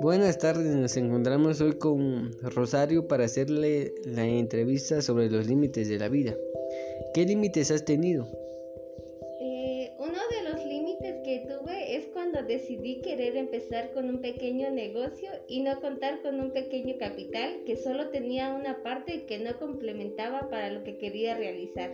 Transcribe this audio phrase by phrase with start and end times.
[0.00, 5.98] Buenas tardes, nos encontramos hoy con Rosario para hacerle la entrevista sobre los límites de
[5.98, 6.34] la vida.
[7.14, 8.26] ¿Qué límites has tenido?
[9.40, 14.70] Eh, uno de los límites que tuve es cuando decidí querer empezar con un pequeño
[14.70, 19.58] negocio y no contar con un pequeño capital que solo tenía una parte que no
[19.58, 21.90] complementaba para lo que quería realizar.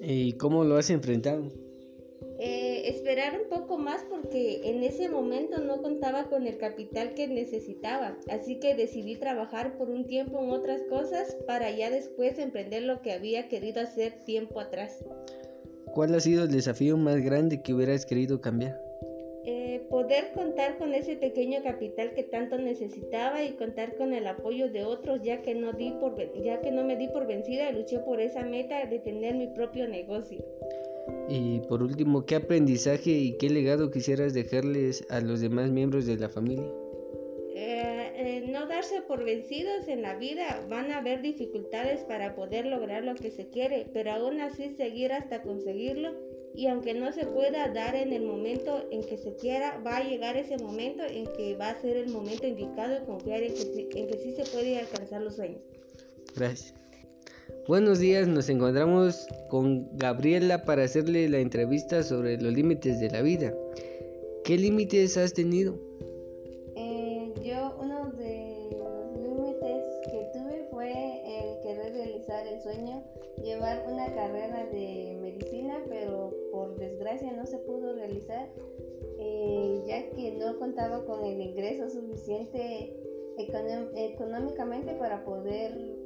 [0.00, 1.69] ¿Y cómo lo has enfrentado?
[2.80, 7.26] Eh, esperar un poco más porque en ese momento no contaba con el capital que
[7.26, 12.82] necesitaba, así que decidí trabajar por un tiempo en otras cosas para ya después emprender
[12.82, 15.04] lo que había querido hacer tiempo atrás.
[15.92, 18.80] ¿Cuál ha sido el desafío más grande que hubieras querido cambiar?
[19.44, 24.70] Eh, poder contar con ese pequeño capital que tanto necesitaba y contar con el apoyo
[24.70, 27.98] de otros ya que no di por ya que no me di por vencida luché
[28.00, 30.44] por esa meta de tener mi propio negocio.
[31.28, 36.16] Y por último, ¿qué aprendizaje y qué legado quisieras dejarles a los demás miembros de
[36.16, 36.70] la familia?
[37.54, 42.66] Eh, eh, no darse por vencidos en la vida, van a haber dificultades para poder
[42.66, 46.14] lograr lo que se quiere, pero aún así seguir hasta conseguirlo
[46.54, 50.04] y aunque no se pueda dar en el momento en que se quiera, va a
[50.04, 53.88] llegar ese momento en que va a ser el momento indicado y confiar en que,
[53.94, 55.60] en que sí se puede alcanzar los sueños.
[56.34, 56.74] Gracias.
[57.66, 63.22] Buenos días, nos encontramos con Gabriela para hacerle la entrevista sobre los límites de la
[63.22, 63.54] vida.
[64.44, 65.78] ¿Qué límites has tenido?
[66.76, 73.04] Eh, yo uno de los límites que tuve fue el querer realizar el sueño,
[73.42, 78.48] llevar una carrera de medicina, pero por desgracia no se pudo realizar,
[79.18, 82.96] eh, ya que no contaba con el ingreso suficiente
[83.38, 85.99] económicamente para poder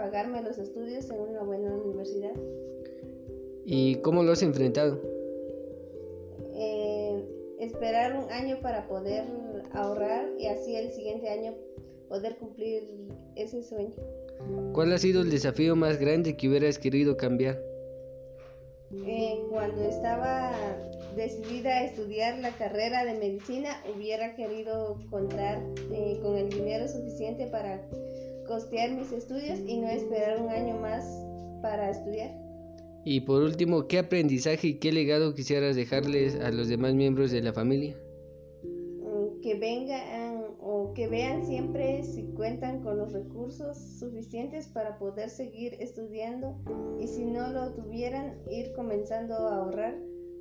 [0.00, 2.32] pagarme los estudios en una buena universidad.
[3.66, 4.98] ¿Y cómo lo has enfrentado?
[6.54, 7.22] Eh,
[7.58, 9.24] esperar un año para poder
[9.72, 11.54] ahorrar y así el siguiente año
[12.08, 12.82] poder cumplir
[13.36, 13.92] ese sueño.
[14.72, 17.62] ¿Cuál ha sido el desafío más grande que hubieras querido cambiar?
[19.06, 20.50] Eh, cuando estaba
[21.14, 25.62] decidida a estudiar la carrera de medicina, hubiera querido contar
[25.92, 27.86] eh, con el dinero suficiente para
[28.50, 31.04] costear mis estudios y no esperar un año más
[31.62, 32.36] para estudiar.
[33.04, 37.42] Y por último, ¿qué aprendizaje y qué legado quisieras dejarles a los demás miembros de
[37.42, 37.96] la familia?
[38.64, 45.30] Mm, que vengan o que vean siempre si cuentan con los recursos suficientes para poder
[45.30, 46.58] seguir estudiando
[46.98, 49.96] y si no lo tuvieran, ir comenzando a ahorrar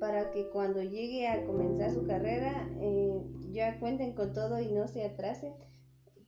[0.00, 4.88] para que cuando llegue a comenzar su carrera eh, ya cuenten con todo y no
[4.88, 5.52] se atrasen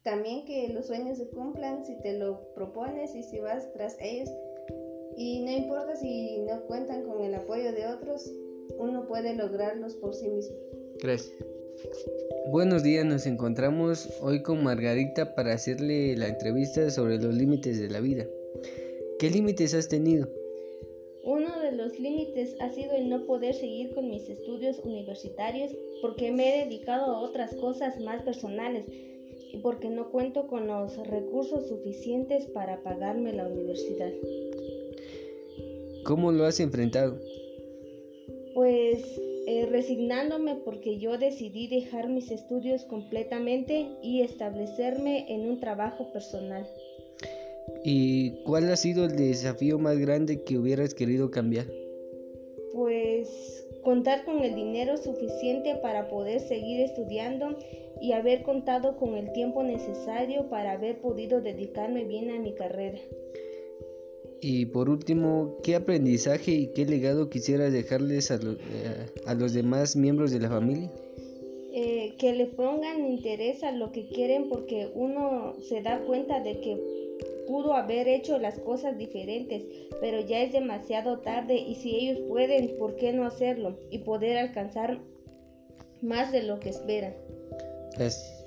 [0.03, 4.29] también que los sueños se cumplan si te lo propones y si vas tras ellos.
[5.17, 8.31] Y no importa si no cuentan con el apoyo de otros,
[8.79, 10.57] uno puede lograrlos por sí mismo.
[11.01, 11.37] Gracias.
[12.51, 17.89] Buenos días, nos encontramos hoy con Margarita para hacerle la entrevista sobre los límites de
[17.89, 18.27] la vida.
[19.19, 20.29] ¿Qué límites has tenido?
[21.25, 25.71] Uno de los límites ha sido el no poder seguir con mis estudios universitarios
[26.01, 28.85] porque me he dedicado a otras cosas más personales
[29.53, 34.11] y porque no cuento con los recursos suficientes para pagarme la universidad.
[36.05, 37.19] ¿Cómo lo has enfrentado?
[38.55, 46.13] Pues eh, resignándome porque yo decidí dejar mis estudios completamente y establecerme en un trabajo
[46.13, 46.67] personal.
[47.85, 51.67] ¿Y cuál ha sido el desafío más grande que hubieras querido cambiar?
[52.73, 57.59] Pues contar con el dinero suficiente para poder seguir estudiando
[58.01, 62.99] y haber contado con el tiempo necesario para haber podido dedicarme bien a mi carrera.
[64.41, 70.33] Y por último, ¿qué aprendizaje y qué legado quisieras dejarles a, eh, los demás miembros
[70.33, 70.91] de la familia?
[71.73, 76.61] Eh, que le pongan interés a lo que quieren porque uno se da cuenta de
[76.61, 76.77] que
[77.47, 79.65] pudo haber hecho las cosas diferentes,
[80.01, 83.79] pero ya es demasiado tarde y si ellos pueden, ¿por qué no hacerlo?
[83.91, 85.01] Y poder alcanzar
[86.01, 87.15] más de lo que esperan.
[87.97, 88.42] Gracias.